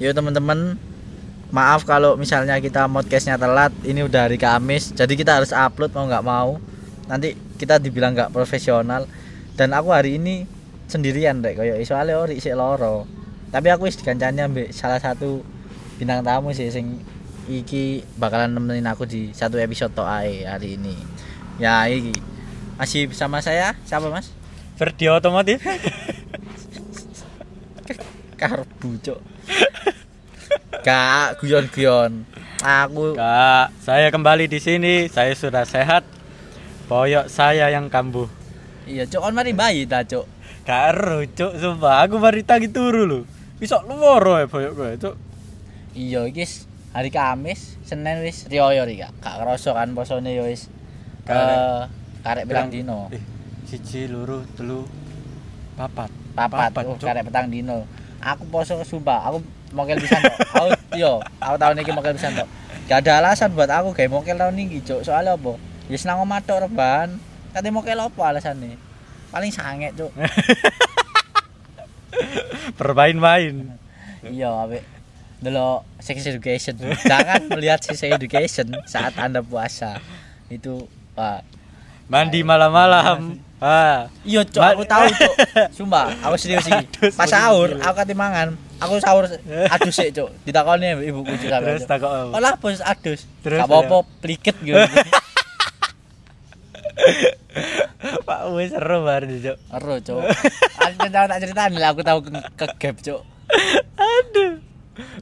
[0.00, 0.80] Yo teman-teman,
[1.52, 3.68] maaf kalau misalnya kita podcastnya telat.
[3.84, 6.56] Ini udah hari Kamis, jadi kita harus upload mau nggak mau.
[7.04, 9.04] Nanti kita dibilang nggak profesional.
[9.60, 10.48] Dan aku hari ini
[10.88, 13.04] sendirian deh, kayak soalnya ori sih loro.
[13.52, 15.44] Tapi aku wis dikancani ambek salah satu
[16.00, 16.96] bintang tamu sih sing
[17.44, 20.96] iki bakalan nemenin aku di satu episode tok ae hari ini.
[21.60, 22.16] Ya iki
[22.80, 24.32] masih bersama saya siapa mas?
[24.80, 25.60] Verdi otomotif.
[28.40, 29.20] Karbu cok.
[30.80, 32.24] Kak guyon-guyon.
[32.64, 35.12] Aku Kak, saya kembali di sini.
[35.12, 36.08] Saya sudah sehat.
[36.88, 38.26] Boyok saya yang kambuh.
[38.88, 40.24] iya cok on mari bayi ta cok.
[40.64, 43.20] Karo, cuk, sumpah aku mari tangi turu lho.
[43.60, 45.14] Bisa luworo ya boyok gue, cuk.
[45.92, 46.64] Iya wis
[46.96, 49.12] hari Kamis, Senin wis riyo ri Kak.
[49.20, 50.72] Gak kerasa kan posone ya wis.
[51.28, 51.58] Karek.
[51.60, 51.82] Eh,
[52.24, 53.12] karek bilang dino.
[53.12, 53.20] Eh,
[53.68, 54.88] siji, loro, telu,
[55.76, 56.10] papat.
[56.34, 57.84] Papat, papat, oh, karek petang dino.
[58.20, 59.40] Aku poso sumpah, aku
[59.72, 60.36] mokel bisa tok.
[60.52, 62.48] Aku yo, aku tahun ini mokel bisa tok.
[62.86, 65.08] Gak ada alasan buat aku kayak mokel tahun ini cok.
[65.08, 65.56] Soalnya apa?
[65.88, 67.16] Ya senang omah tok reban.
[67.50, 68.76] Kate mokel apa alasannya?
[69.32, 70.12] Paling sange cok.
[72.78, 73.80] Bermain-main.
[74.20, 74.84] iya abe
[75.40, 76.76] delok sex education
[77.08, 79.96] jangan melihat sex education saat anda puasa
[80.52, 80.84] itu
[81.16, 81.40] pak
[82.10, 83.38] Mandi malam-malam.
[83.60, 85.34] Ah, iya cok aku tahu cok.
[85.76, 88.56] Sumpah aku serius Adus, pas sahur aku kati mangan.
[88.80, 89.28] Aku sahur
[89.68, 90.32] adus sih cok.
[90.48, 93.28] Ditakoni ibuku juga terus takok olah bos adus.
[93.44, 94.80] Terus, gak apa-apa pliket gitu.
[98.24, 99.56] Pak wis seru bar cuk.
[99.60, 100.24] Ero cok.
[100.80, 103.20] Aku tahu tak ceritain lah aku tahu ke, gap cok.
[104.00, 104.56] Aduh.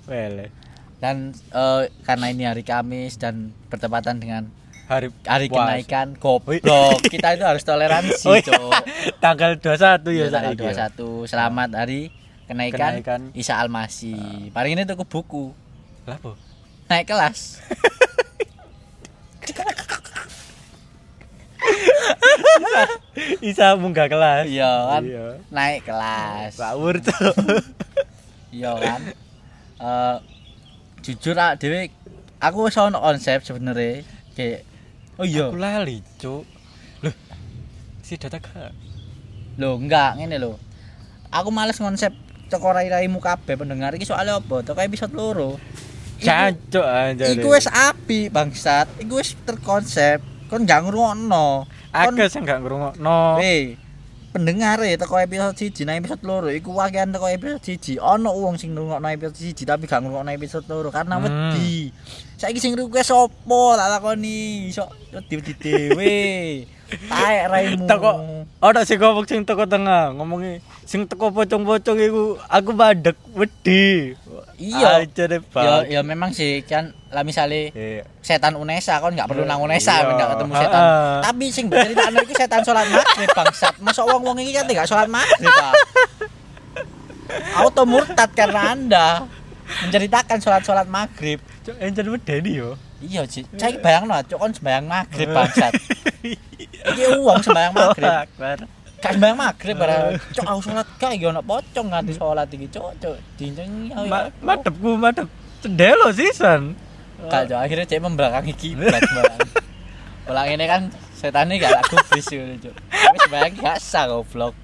[0.07, 0.55] Wele.
[0.99, 4.51] dan eh, karena ini hari Kamis dan bertepatan dengan
[4.89, 5.69] Hari hari puasa.
[5.69, 6.65] kenaikan goblok
[7.13, 8.57] kita itu harus toleransi Oh iya.
[9.25, 9.77] Tanggal 21
[10.09, 10.65] ya Ya, tanggal saiki.
[10.65, 10.89] ya.
[10.97, 12.01] 21 selamat hari
[12.45, 13.21] kenaikan, Kenaikan.
[13.33, 14.17] Isa Almasi
[14.51, 15.53] paling ini tuku buku
[16.03, 16.33] Lah apa?
[16.89, 17.61] naik kelas
[23.41, 24.47] Isa munggah kelas.
[24.47, 25.27] iya kan Iya.
[25.51, 27.35] naik kelas Sahur cuk.
[28.51, 29.01] iya kan
[29.79, 30.17] Eh,
[31.03, 31.87] jujur ah dewe
[32.39, 34.03] aku wis ono konsep sebenarnya
[34.35, 34.67] kayak
[35.19, 36.47] oh iya Aku lali cuk.
[37.03, 37.15] Loh.
[38.01, 38.73] Si data gak?
[39.59, 40.55] lho enggak ngene lho
[41.35, 42.15] aku males konsep
[42.47, 45.59] teko rai-raimu kabeh pendengar iki soalnya apa teko episode loro
[46.19, 47.31] Cancuk aja.
[47.31, 50.19] Iku wis api bangsat, iku wis terkonsep.
[50.51, 51.63] Kon gak ngrungokno.
[51.95, 53.39] Akeh sing gak ngrungokno.
[53.39, 53.79] eh
[54.29, 57.97] pendengar e teko episode 1 nang episode loro iku wakian teko episode 1.
[57.99, 61.25] Ono wong sing ngrungokno episode 1 tapi gak ngrungokno episode loro karena Hmm.
[61.27, 61.91] wedi.
[62.39, 66.17] Saiki sing request opo tak takoni iso wedi dhewe.
[66.89, 67.85] Taek raimu.
[67.85, 68.11] Teko
[68.59, 74.17] ora sing ngomong sing teko tengah, ngomongi sing teko pocong-pocong iku aku mandek wedi.
[74.59, 75.05] Iya.
[75.55, 78.03] Ya ya memang sih kan lah misale Iya.
[78.25, 80.17] setan Unesa kon nggak perlu nang Unesa Iya.
[80.17, 80.81] nggak ketemu setan.
[80.81, 81.17] Heeh.
[81.23, 83.75] Tapi sing bercerita iki setan salat maghrib bangsat.
[83.85, 85.75] Masa wong-wong iki kan gak salat maghrib, Pak.
[87.61, 89.07] Auto murtad karena Anda
[89.85, 91.45] menceritakan salat-salat maghrib.
[91.63, 92.81] Cuk, encen medeni yo.
[92.99, 93.45] Iya, Ci.
[93.55, 95.77] Saya bayangno, cok kon sembayang maghrib bangsat.
[96.89, 98.11] Iki uang sembayang maghrib.
[98.25, 98.59] Akbar.
[98.99, 99.97] Gak sembayang maghrib bara.
[100.15, 102.91] Cok aku salat gak iki ono pocong nganti salat iki, cok.
[102.99, 103.97] Cok, dinceng ya.
[104.05, 105.29] Ma- Madepku madep
[105.59, 106.75] cendelo sisan.
[107.19, 109.39] Kak Jo akhirnya cek membelakangi kiblat bang.
[110.29, 110.83] Ulang ini kan
[111.13, 112.75] setan ini gak laku bis cok.
[112.75, 114.55] Tapi sebenarnya gak sah goblok.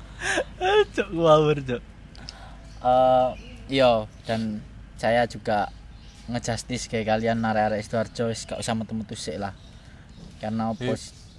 [0.92, 1.82] Cuk ngawur cuk.
[2.84, 3.28] Eh
[3.70, 4.60] iya dan
[4.94, 5.72] saya juga
[6.24, 9.52] ngejustis kayak kalian narek-arek Sidoarjo wis gak usah metu-metu sik lah.
[10.38, 10.94] Karena Iya.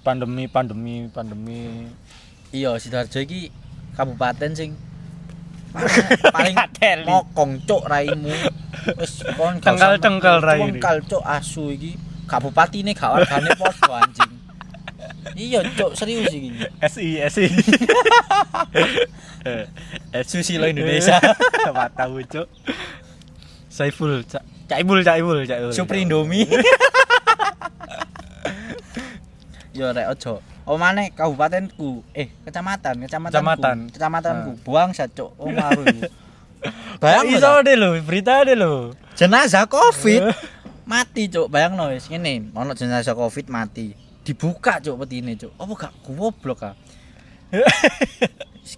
[0.06, 1.90] Pandemi pandemi pandemi.
[2.54, 3.50] iya Sidoarjo iki
[3.98, 4.70] kabupaten sing
[6.34, 6.54] paling
[7.02, 8.30] mokong cok raimu.
[8.96, 10.78] Wis kon Cengkal-cengkal metu, rai ini.
[10.78, 11.98] Cengkal cok asu iki.
[12.30, 14.32] Gak bupati ini gak wargane podo anjing.
[15.34, 16.54] Iya cok serius iki.
[16.86, 17.46] SI SI.
[20.24, 21.18] Susilo Indonesia.
[21.68, 22.46] Apa tahu cuk.
[23.68, 24.40] Saiful, Cak.
[24.72, 25.74] Caibul, Caibul, Caibul.
[25.76, 26.48] Supri Indomie.
[29.76, 30.40] Yo rek ojo.
[30.80, 33.76] Mana kabupatenku, eh kecamatan, kecamatan, Kecamatan.
[33.92, 35.30] kecamatanku, buang cok.
[35.38, 36.08] Oh ngaruh.
[36.98, 38.96] Bayang iso deh lo, berita deh lo.
[39.14, 40.32] jenazah Covid
[40.88, 41.46] mati cok.
[41.52, 43.92] Bayang no wis ngene, ono jenazah Covid mati.
[44.26, 45.52] Dibuka cok petine cok.
[45.54, 46.74] Apa gak goblok ah.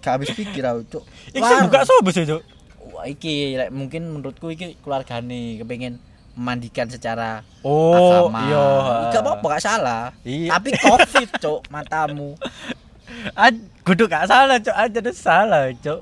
[0.03, 1.03] Gak habis pikir aku cok.
[1.33, 2.45] Iki buka sobo sih, Cuk?
[2.93, 5.97] Wah, iki lek mungkin menurutku iki keluargane kepengen
[6.33, 8.39] memandikan secara Oh, agama.
[8.43, 8.65] iya.
[9.11, 10.03] Gak apa-apa gak salah.
[10.21, 10.49] Iya.
[10.51, 12.37] Tapi covid, Cuk, matamu.
[13.81, 14.71] Kudu gak salah, Cuk.
[14.71, 16.01] Aja tuh salah, Cuk.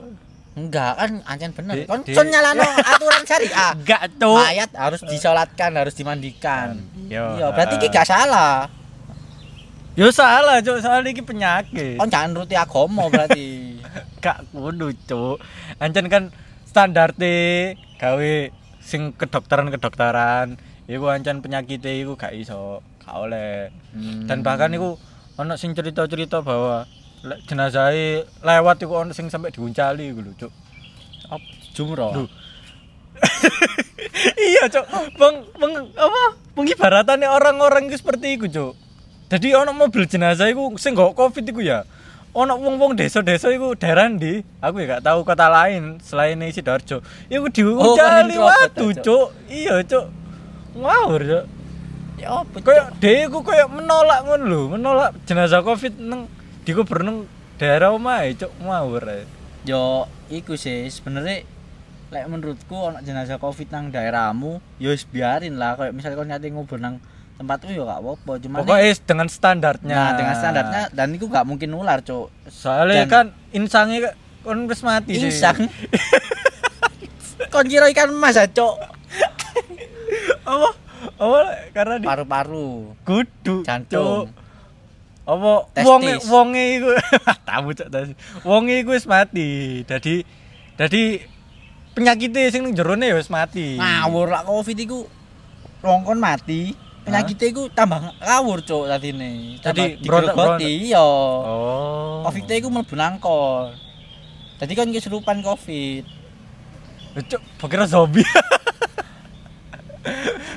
[0.57, 4.41] enggak kan ancen bener Di- kon di- son nyalano aturan syariah Enggak, Cuk.
[4.41, 7.85] mayat harus disolatkan harus dimandikan Yo, iya berarti heeh.
[7.85, 8.65] ki gak salah
[9.93, 10.81] Yo salah, Cuk.
[10.81, 11.97] Soalnya iki penyakit.
[11.97, 13.77] kon jangan nuruti agama berarti
[14.25, 15.37] Gak kudu, Cuk.
[15.77, 16.33] Ancen kan
[16.65, 18.33] standarte gawe
[18.87, 20.55] sing kedokteran-kedokteran
[20.87, 23.67] iku ancen penyakit iku gak iso, gak oleh.
[23.91, 24.23] Hmm.
[24.23, 24.95] Dan bahkan iku
[25.35, 26.87] ono sing cerita-cerita bahwa
[27.27, 27.91] le- jenazah
[28.39, 30.53] lewat iku ono sing sampai diuncali iku lho, Cuk.
[31.75, 32.15] Jumroh
[34.49, 34.85] iya, Cuk.
[35.19, 36.21] Bang, bang apa?
[36.55, 38.73] Pengibaratane orang-orang itu seperti iku, Cuk.
[39.27, 41.83] Jadi ono mobil jenazah iku sing nggo Covid iku ya.
[42.35, 44.43] Ono wong-wong desa-desa iku daerah ndi?
[44.59, 47.01] Aku ya gak tahu kota lain selain Sidoarjo.
[47.27, 49.27] Iku diuncali Oh, introvert, Cuk.
[49.47, 50.05] Iya, Cuk.
[50.77, 51.45] Ngawur, Cuk.
[52.17, 56.25] ya Kayak dhewe iku kayak menolak ngono lho, menolak jenazah Covid nang
[56.65, 57.25] dikubur nang
[57.57, 58.51] daerah omahe, Cuk.
[58.61, 59.23] Ngawur ae.
[59.67, 61.43] yo iku sih sebenarnya
[62.07, 66.47] lek menurutku ono jenazah covid nang daerahmu yo wis biarin lah kayak misalnya kon nyati
[66.55, 67.03] ngubur nang
[67.37, 69.93] tempatmu yo gak apa-apa cuman Pokoknya dengan standarnya.
[69.93, 74.81] nah dengan standarnya dan itu gak mungkin nular cuk Soalnya Dan- kan insangnya kan wis
[74.81, 75.27] mati sih.
[75.27, 75.69] insang
[77.53, 78.75] kon kira ikan emas ya cuk
[80.43, 80.69] Apa?
[81.19, 81.39] Apa
[81.71, 84.31] karena di paru-paru kudu jantung.
[85.23, 86.89] Apa wonge wonge iku
[87.43, 88.13] tamu cok tadi.
[88.41, 89.83] Wonge iku wis mati.
[89.83, 90.23] Dadi
[90.73, 91.19] dadi
[91.93, 93.75] penyakitnya sing ning jerone ya wis mati.
[93.75, 95.03] ngawur lah covid iku
[95.79, 96.71] wong kon mati
[97.07, 102.21] penyakit iku tambah ngawur cuk tadine Jadi, Tambah berontak- digerogoti iya Oh.
[102.23, 103.71] covid iku mlebu nang kon
[104.57, 106.03] jadi kan kesurupan covid
[107.17, 108.21] Cuk, pikir zombie.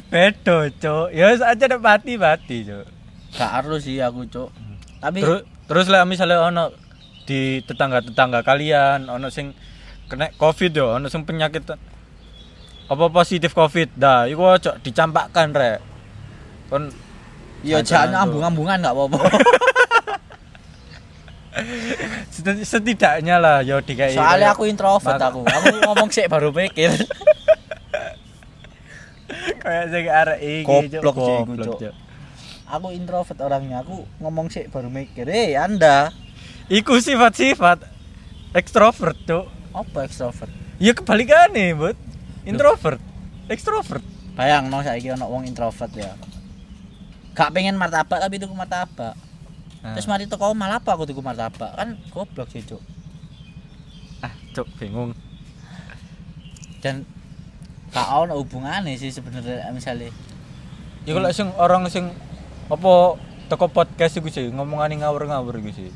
[0.07, 1.07] Bedo, cuk.
[1.11, 2.85] Ya aja nek mati mati, cuk.
[3.31, 4.51] gak harus sih aku cuk
[4.99, 6.75] tapi Terus terus lah misalnya ono
[7.25, 9.55] di tetangga-tetangga kalian ono sing
[10.05, 11.63] kena covid yo, ono sing penyakit
[12.85, 13.95] apa positif covid.
[13.95, 15.79] Dah, iku ojo dicampakkan rek.
[16.71, 16.89] Kon
[17.61, 18.23] ya jangan Cuk.
[18.25, 19.19] ambung-ambungan gak apa-apa
[22.31, 24.15] seti- setidaknya lah yo dikai.
[24.15, 26.95] soalnya aku introvert aku aku ngomong sih baru pikir
[29.61, 30.65] kayak sing arek iki.
[30.65, 31.77] Goblok, Cuk.
[31.77, 31.95] Cuk.
[32.67, 36.15] aku introvert orangnya aku ngomong sih baru mikir eh anda
[36.71, 37.83] Iku sifat-sifat
[38.53, 39.51] ekstrovert, Cuk.
[39.73, 41.99] apa ekstrovert Ya kebalikannya, Bud.
[42.41, 43.03] Introvert,
[43.47, 44.01] ekstrovert.
[44.33, 46.15] bayang no saya ono wong introvert ya
[47.33, 49.15] gak pengen martabak tapi tuku martabak
[49.81, 49.97] Nah.
[49.97, 52.85] terus mari toko malah apa aku tuku martabak kan goblok sih cuk
[54.21, 55.17] Ah, Cuk, bingung.
[56.79, 57.09] dan
[57.89, 60.13] gak ono hubungannya sih sebenarnya misalnya
[61.01, 62.13] Ya kalau sing orang sing
[62.69, 63.17] apa
[63.49, 65.89] toko podcast iku sih ngomongane ngawur-ngawur iku sih.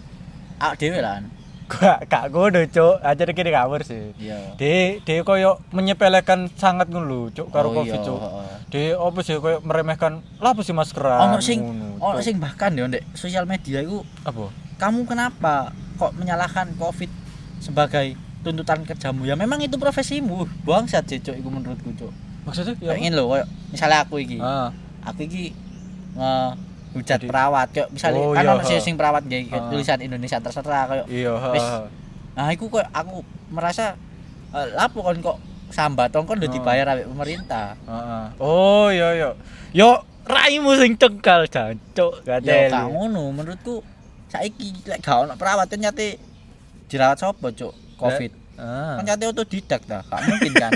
[0.56, 1.20] ah dewe lah
[1.64, 3.00] Gak gak ngono, Cuk.
[3.00, 4.12] Aja kene ngawur sih.
[4.16, 8.20] iya De, de koyo menyepelekan sangat ngono lho, Cuk, karo Oh, Covid, Cuk.
[8.74, 11.30] De apa sih koyo meremehkan lah apa sih maskeran.
[11.30, 11.62] ono sing
[11.96, 14.50] ono sing bahkan ya ndek sosial media itu apa?
[14.74, 17.06] kamu kenapa kok menyalahkan covid
[17.62, 22.10] sebagai tuntutan kerjamu ya memang itu profesimu bangsat sih cuk itu menurutku cuk
[22.42, 22.92] Maksudnya ya.
[22.92, 24.68] pengen loh kayak misalnya aku iki Ah,
[25.00, 25.54] aku iki
[26.14, 29.70] ngehujat Jadi- perawat kayak misalnya Oh, kan iya, ono sing perawat kayak kayak Ah.
[29.70, 31.66] tulisan Indonesia terserah kayak iya, Wis.
[32.34, 33.94] nah aku kayak aku merasa
[34.50, 35.38] eh, lapo kon kok
[35.74, 36.48] sambat kon udah Oh.
[36.48, 38.24] dibayar ambek pemerintah Heeh.
[38.38, 39.30] Oh, iya iya.
[39.70, 42.70] Yo raimu sing cengkal jancuk ya gadeli.
[42.70, 43.82] gak ngono menurutku
[44.26, 46.16] saiki lek gak ono perawat kan nyate
[46.86, 48.96] dirawat sapa cuk covid Ah.
[48.96, 50.72] kan nyate otodidak ta gak mungkin kan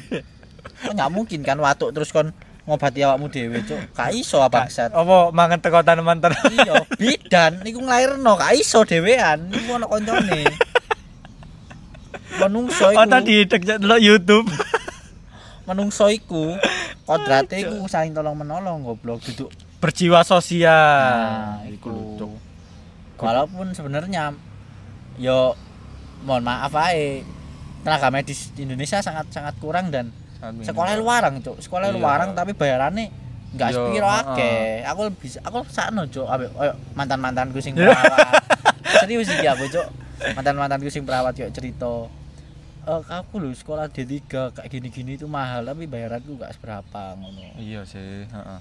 [0.83, 2.35] kan gak mungkin kan watuk terus kon
[2.67, 7.81] ngobati awakmu dhewe cuk gak iso bangsat Apa mangan teko tanaman ter iya bidan niku
[7.81, 10.45] nglairno gak iso dhewean niku ono koncone
[12.39, 13.63] menungso iku Oh tadi dek
[13.99, 14.47] YouTube.
[15.69, 16.57] Menungso iku
[17.07, 19.53] kodrate iku saling tolong menolong goblok duduk.
[19.79, 20.73] Berjiwa sosial.
[20.73, 22.33] nah Iku Cuk.
[23.19, 24.33] walaupun sebenarnya
[25.17, 25.53] yo
[26.23, 27.23] mohon maaf ae.
[27.79, 30.11] Tenaga medis di Indonesia sangat sangat kurang dan
[30.61, 31.59] sekolah luarang cuk.
[31.59, 31.97] Sekolah Iya.
[31.97, 33.07] luarang tapi bayarannya
[33.49, 34.83] nggak Yo, sepiro akeh.
[34.85, 38.35] Aku lebih aku sakno cuk ambek koyo mantan-mantanku sing perawat.
[38.99, 39.87] Serius iki aku cuk.
[40.35, 42.11] Mantan-mantanku sing perawat kayak cerita
[42.89, 47.85] eh aku lho sekolah D3 kayak gini-gini itu mahal tapi bayaranku nggak seberapa ngono Iya
[47.85, 48.61] sih, heeh.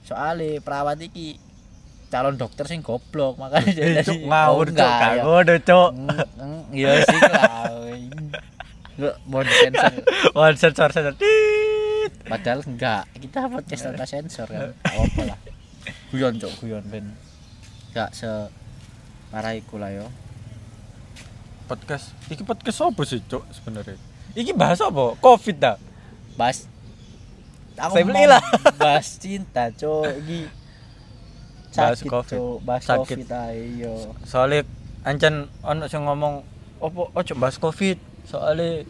[0.00, 1.36] soalnya perawat iki
[2.06, 5.22] calon dokter sing goblok makanya jadi Cuk, ngawur cuk, enggak, gak ya.
[5.22, 5.90] ngono cuk.
[5.92, 7.68] Mm, mm, iya sih lah
[8.96, 9.92] lu mau sensor
[10.56, 11.14] sensor sensor.
[12.24, 15.38] Padahal enggak kita podcast tanpa sensor kan Gak apa lah
[16.08, 17.12] guyon cok guyon ben
[17.92, 18.30] enggak se
[19.28, 20.06] parah iku lah yo
[21.66, 23.98] podcast iki podcast apa sih cuk sebenarnya
[24.32, 25.76] iki bahas apa covid dah
[26.36, 26.68] Bahas
[27.76, 28.44] Saya mau belilah.
[28.76, 30.04] bahas cinta, Cuk.
[30.20, 30.40] Iki
[31.72, 32.36] Bahas sakit, Covid.
[32.36, 32.56] Cuk.
[32.60, 33.16] Bahas Sakit.
[33.20, 33.94] Covid ae yo.
[34.22, 34.64] soalnya
[35.00, 36.44] ancen ono sing ngomong
[36.76, 38.84] opo ojo bahas covid soalnya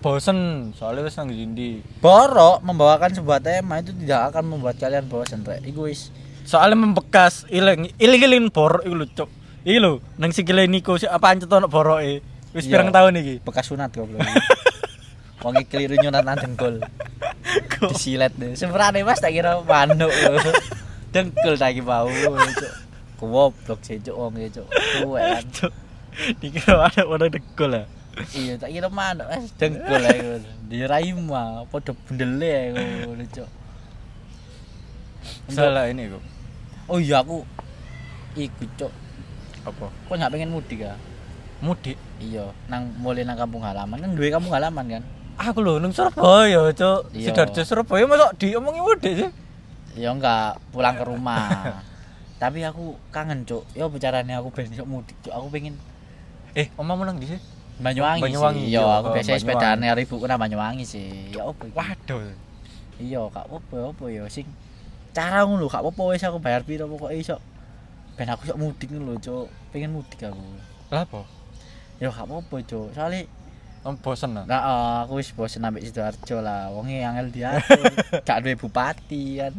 [0.00, 5.44] bosen soalnya wis nang ndi Borok membawakan sebuah tema itu tidak akan membuat kalian bosan,
[5.44, 5.60] Rek.
[5.64, 6.08] Iku wis
[6.44, 9.28] soalnya membekas ilang iling iling borok iku lho cuk
[9.64, 12.24] iki lho nang sikile Niko apa ancet ono boroke
[12.56, 12.72] wis Iya.
[12.78, 14.20] pirang tahun iki bekas sunat goblok.
[15.44, 16.82] Wong iki keliru nyunat nang dengkul.
[17.92, 18.52] Disilet deh.
[18.58, 20.52] Sebenarnya Mas tak kira manuk lho.
[21.14, 22.10] Dengkul tak iki bau.
[23.20, 24.66] Goblok Cuk, wong iki, Cuk.
[25.00, 25.44] Tuwek
[26.42, 27.86] dikira ada orang dekul lah
[28.34, 29.48] Iya, tak kira manuk, Mas.
[29.56, 30.48] Dengkul ae ngono.
[30.68, 33.48] Diraimu ah, padha bendele ae ngono, Cuk.
[35.50, 36.22] salah ini kok
[36.90, 37.44] Oh iya aku
[38.34, 38.92] iku, Cuk.
[39.62, 40.96] Apa Kok nggak pengen mudik ah?
[41.60, 45.02] mudik Iya, nang mulai nang kampung halaman kan duwe kampung halaman kan.
[45.36, 47.32] aku lho nang Surabaya cuk Iya.
[47.32, 49.30] Sidoarjo Surabaya masa diomongi mudik sih
[49.90, 51.82] Ya enggak pulang ke rumah.
[52.40, 53.66] Tapi aku kangen, Cuk.
[53.74, 55.28] Ya bicaranya aku ben iso mudik, Cuk.
[55.28, 55.74] Aku pengen
[56.54, 57.40] eh omamu nang ndi sih
[57.76, 58.70] Banyuwangi, Banyuwangi, sih.
[58.70, 61.34] Iya, aku Oh, biasanya sepedaan karo ibuku nang Banyuwangi sih.
[61.34, 62.22] Ya opo waduh
[62.96, 64.46] Iya, gak apa-apa ya sing
[65.10, 67.36] cara ngono gak apa-apa wis aku bayar piro pokoke iso.
[68.16, 69.46] Ben aku iso mudik lho, Cuk.
[69.74, 70.40] Pengen mudik aku.
[70.90, 71.22] lah apa
[72.02, 72.90] Ya gak apa-apa, Cuk.
[72.96, 73.28] Soalnya
[73.80, 76.68] Om bosen lah Nah, oh, aku wis bosen ambek Sidoarjo lah.
[76.68, 77.80] Wonge angel diatur.
[78.28, 79.54] gak duwe bupati kan.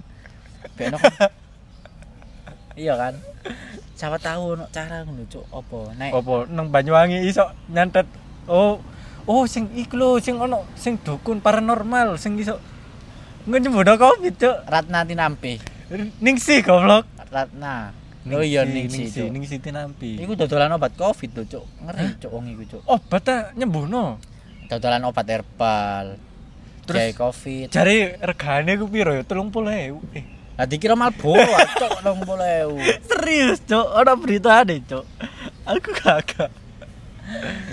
[0.77, 1.29] Beno kan.
[2.81, 3.17] iya kan?
[3.97, 5.45] Siapa tahu ono cara ngono, Cuk.
[5.49, 5.79] Apa?
[5.97, 8.05] Nek apa nang Banyuwangi iso nyantet
[8.45, 8.77] oh
[9.25, 12.57] oh sing iku lho sing ono sing dukun paranormal sing iso
[13.45, 15.57] ngejembodo covid cuk Ratna Tinampi.
[16.21, 18.00] ningsi goblok Ratna.
[18.23, 19.25] Oh iya ning ningsi situ.
[19.27, 21.65] ningsi tinampi Iku dodolan obat Covid lho, Cuk.
[21.81, 22.81] Ngeri, Cuk, wong iku, Cuk.
[22.85, 24.21] obat ta nyembuhno
[24.67, 26.21] Dodolan obat herbal.
[26.85, 27.67] Terus- Terus Covid.
[27.69, 32.77] jare regane ku piro ya 30.000 eh Lah dikira Marlboro, Cuk, 80.000.
[33.01, 35.05] serius cuk ono berita deh cuk
[35.63, 36.51] aku kagak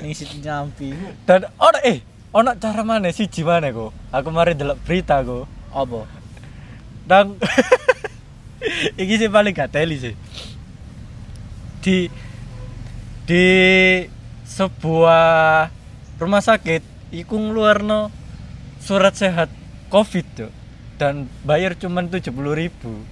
[0.01, 0.97] Ning situ nyampi.
[1.25, 2.01] dan ono eh
[2.31, 6.09] ono cara mana siji mana kok aku mari delok berita kok Apa?
[7.05, 7.37] dan
[9.03, 10.15] iki sih paling gak teli sih
[11.83, 12.11] di
[13.29, 13.47] di
[14.49, 15.69] sebuah
[16.19, 18.11] rumah sakit iku ngeluarno
[18.83, 19.53] surat sehat
[19.93, 20.51] covid tuh
[20.99, 23.05] dan bayar cuman tujuh ribu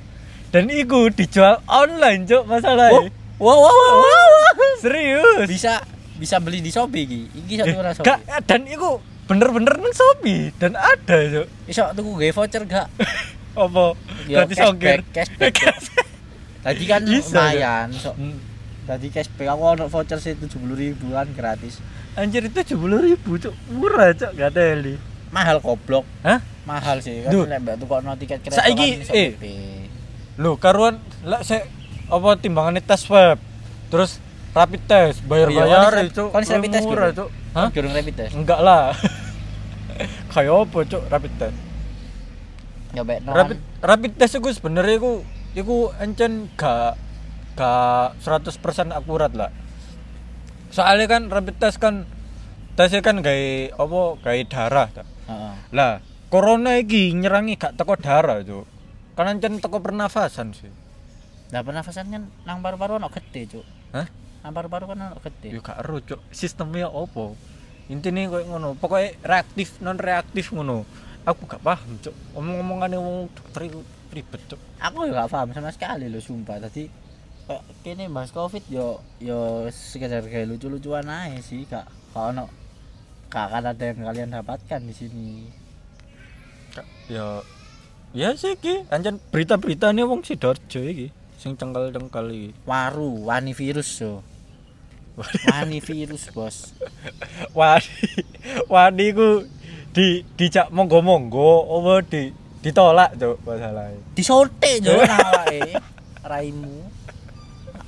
[0.50, 4.72] dan iku dijual online cok masalahnya Wow, wow, wow, wow.
[4.80, 5.84] serius Bisa
[6.16, 7.20] bisa beli di Shopee iki.
[7.44, 8.48] Iki satu gak Shopee.
[8.48, 8.96] dan iku
[9.28, 12.88] bener-bener nang Shopee dan ada cok Iso tuku gawe voucher gak?
[13.56, 13.84] apa
[14.26, 15.54] Ya, gratis ongkir cashback,
[16.66, 18.12] Tadi kan Bisa, lumayan, so.
[18.12, 18.36] Hmm.
[18.84, 21.80] Tadi cashback aku ono voucher sih 70.000 kan gratis.
[22.14, 24.96] anjir itu tujuh ribu cok murah cok gak teli
[25.28, 26.08] Mahal goblok.
[26.24, 29.30] hah Mahal sih kan lek mbak tukokno tiket kereta Saiki, kan eh.
[30.36, 31.64] Loh, karuan lah saya
[32.06, 33.40] apa timbangannya tes swab.
[33.88, 34.20] Terus
[34.52, 36.24] rapid test, bayar-bayar Iya, itu.
[36.32, 37.08] kon rapid test murah?
[37.12, 37.28] Cuk.
[37.52, 37.68] Hah?
[37.72, 38.32] Durung rapid test.
[38.32, 38.92] Enggak lah.
[40.32, 41.56] Kayak apa, Cuk, rapid test?
[42.94, 45.12] Ya baik Rapid rapid test itu sebenarnya iku
[45.56, 47.00] iku encen gak
[47.56, 49.50] gak 100% akurat lah.
[50.70, 52.04] Soalnya kan rapid test kan
[52.76, 55.02] tesnya kan gawe apa gawe darah ta.
[55.26, 55.54] Heeh.
[55.72, 58.68] Lah, corona iki nyerangi gak teko darah, Cuk.
[59.16, 60.70] Kan encen teko pernafasan sih.
[61.50, 63.66] Lah pernafasan kan nang paru-paru ono gede, Cuk.
[63.96, 64.06] Hah?
[64.44, 65.56] Nang paru-paru kan ono gede.
[65.56, 66.20] Ya gak ero, Cuk.
[66.28, 67.34] Sistemnya opo?
[67.88, 68.76] Intine koyo ngono.
[68.76, 70.84] Pokoknya reaktif non reaktif ngono.
[71.26, 72.14] Aku gak paham, Cuk.
[72.38, 73.82] Omong-omongane wong dokter iku
[74.14, 74.60] ribet, Cuk.
[74.78, 76.62] Aku gak paham sama sekali loh sumpah.
[76.62, 76.86] Tadi
[77.46, 81.90] kayak kene bahas Covid yo yo sekedar kayak lucu-lucuan aja sih, Kak.
[82.14, 82.46] Ono
[83.26, 85.28] gak akan ada yang kalian dapatkan di sini.
[87.10, 87.42] Ya
[88.14, 91.10] ya sih iki, anjen berita-beritane wong Sidoarjo iki
[91.42, 92.50] sing cengkel-cengkel iki.
[92.64, 94.22] Waru, wani virus so.
[95.48, 96.76] Wani virus, Bos.
[97.56, 97.88] Wadi,
[98.68, 99.48] wadi ku
[99.96, 102.28] di dijak monggo-monggo apa di
[102.60, 103.96] ditolak, Cuk, masalahnya.
[104.12, 105.80] Disotek yo nang awake.
[106.30, 106.76] Raimu.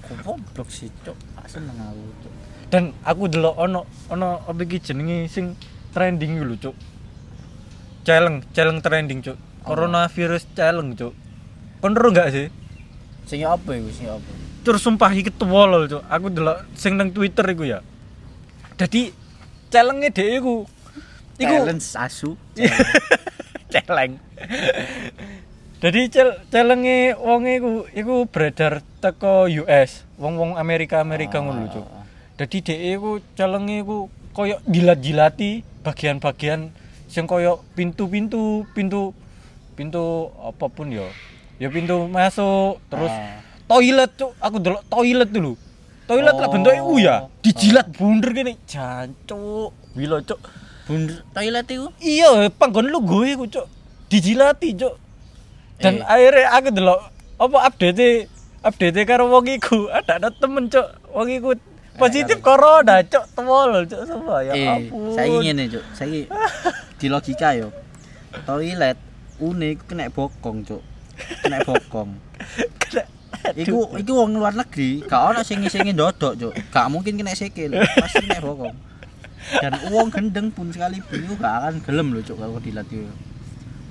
[0.09, 0.89] Aku goblok sih.
[1.05, 2.33] Gak seneng aku, Cuk.
[2.69, 5.57] dan aku delok ono ono apa iki jenenge sing
[5.97, 6.77] trending lho cuk
[8.05, 11.15] challenge challenge trending cuk coronavirus challenge cuk
[11.81, 12.49] kon ero enggak sih
[13.29, 14.31] Sing apa iku, sing apa?
[14.65, 17.81] terus sumpah iki tewol cuk aku delok sing nang twitter iku ya
[18.77, 19.17] jadi
[19.73, 20.55] challenge dhek iku iku
[21.39, 22.31] Challenge asu.
[23.73, 24.17] challenge
[25.79, 31.87] jadi cel challenge wong iku iku beredar teko US wong-wong Amerika Amerika ngono lho cuk
[32.39, 36.71] Dadi dhek iku celenge iku koyo jilat-jilati bagian-bagian
[37.11, 39.11] sing koyo pintu-pintu, pintu
[39.75, 41.11] pintu apa pun ya.
[41.59, 43.43] Ya pintu masuk, terus Ah.
[43.67, 45.59] toilet cuk, aku delok toilet dulu.
[46.07, 46.53] Toilet lah Oh.
[46.55, 49.75] bentuknya u ya, dijilat bunder gini, jancuk.
[49.99, 50.39] Wilo cuk.
[50.89, 53.67] Bundar toilet itu Iya, panggon lu gue iku cuk.
[54.09, 54.97] Dijilati cuk.
[55.79, 56.09] Dan Eh.
[56.09, 57.01] akhirnya aku delok
[57.37, 58.27] apa update
[58.59, 60.89] update karo wong iku, ada ada temen cuk.
[61.13, 61.53] Wong iku
[61.95, 65.13] positif corona cuk, tewol cuk semua ya eh ampun.
[65.13, 66.21] saya ingin cuk saya
[66.99, 67.75] di logika yo
[68.45, 68.95] toilet
[69.37, 70.79] unik kena bokong cuk
[71.43, 72.15] kena bokong
[72.81, 73.11] Kena-
[73.51, 76.53] Iku iku wong luar negeri, gak ono sing ngisingi ndodok, Cuk.
[76.69, 78.75] Gak mungkin kena sikil, pasti kena bokong.
[79.51, 83.09] Dan wong gendeng pun sekalipun iku gak akan gelem lho, Cuk, kalau dilat yo.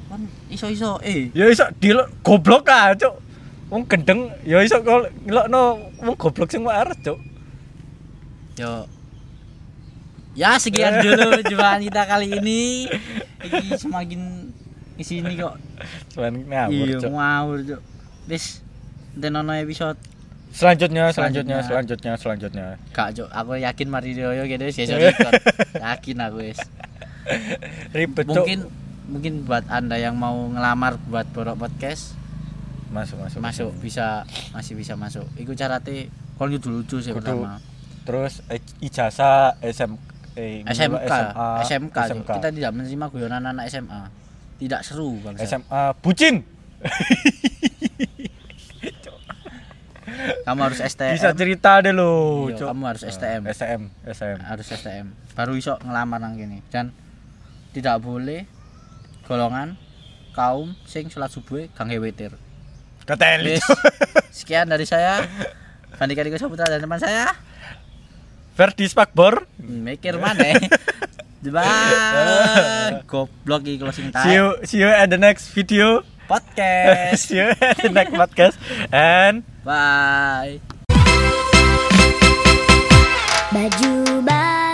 [0.08, 3.20] Kan iso-iso eh Ya iso dilok goblok ah cuk.
[3.68, 5.62] Wong gendeng ya iso kok ngelokno
[6.00, 7.20] wong goblok sing waras cuk.
[8.56, 8.88] yo
[10.32, 12.86] Ya sekian dulu perjumpaan kita kali ini.
[13.42, 14.54] Iki semakin
[14.94, 15.58] di sini kok.
[16.14, 17.12] Cuman ngawur Iya, cuk.
[17.12, 17.82] ngawur, Cuk.
[18.28, 18.62] Wis
[19.12, 19.98] enten ono episode
[20.58, 22.14] Selanjutnya, selanjutnya, Selanjutnya.
[22.18, 22.68] selanjutnya.
[22.90, 23.30] Gak, Cuk.
[23.30, 24.66] Aku yakin Mari Rioyo gitu
[24.98, 25.34] record.
[25.78, 26.58] Yakin aku wis.
[27.94, 28.60] Ribet mungkin
[29.08, 32.16] mungkin buat anda yang mau ngelamar buat borok podcast
[32.92, 33.40] masuk masuk.
[33.44, 34.24] masuk bisa
[34.56, 36.08] masih bisa masuk itu caranya
[36.40, 37.60] kalau lucu lucu sih Kudu pertama
[38.08, 38.40] Terus
[38.80, 39.92] ijazah SM
[40.40, 41.98] eh, SMK SMA, SMK.
[42.08, 42.30] SMK.
[42.40, 44.08] kita tidak menerima guyonan anak SMA
[44.56, 46.48] tidak seru bang SMA bucin.
[50.48, 52.48] kamu harus STM Bisa cerita deh lo.
[52.48, 53.42] Iya, kamu harus STM.
[53.52, 54.38] STM, STM.
[54.48, 56.96] harus STM baru iso ngelamar nang gini dan
[57.76, 58.48] tidak boleh
[59.28, 59.76] golongan
[60.32, 62.32] kaum sing sholat subuh kang witir
[63.08, 63.60] Keteli.
[64.38, 65.24] Sekian dari saya
[65.96, 67.32] Fandika Diko Saputra dan teman saya
[68.56, 69.46] Verdi Spakbor.
[69.60, 70.58] mikir mana
[71.48, 73.06] Bye.
[73.12, 74.66] Goblok iki closing See you time.
[74.66, 76.02] see you at the next video.
[76.28, 77.18] Podcast.
[77.28, 78.56] see you at the next podcast
[78.92, 80.60] and Bye.
[83.52, 84.67] Baju baru